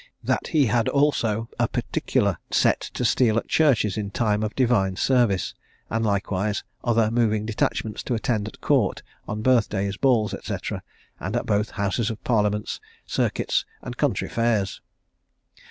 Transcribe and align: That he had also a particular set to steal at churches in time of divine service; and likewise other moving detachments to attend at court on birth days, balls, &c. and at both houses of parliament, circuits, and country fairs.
That 0.23 0.47
he 0.47 0.65
had 0.65 0.87
also 0.89 1.47
a 1.59 1.67
particular 1.67 2.39
set 2.49 2.79
to 2.95 3.05
steal 3.05 3.37
at 3.37 3.47
churches 3.47 3.97
in 3.97 4.09
time 4.09 4.41
of 4.41 4.55
divine 4.55 4.95
service; 4.95 5.53
and 5.91 6.03
likewise 6.03 6.63
other 6.83 7.11
moving 7.11 7.45
detachments 7.45 8.01
to 8.05 8.15
attend 8.15 8.47
at 8.47 8.61
court 8.61 9.03
on 9.27 9.43
birth 9.43 9.69
days, 9.69 9.97
balls, 9.97 10.33
&c. 10.43 10.57
and 11.19 11.35
at 11.35 11.45
both 11.45 11.69
houses 11.77 12.09
of 12.09 12.23
parliament, 12.23 12.79
circuits, 13.05 13.63
and 13.83 13.95
country 13.95 14.27
fairs. 14.27 14.81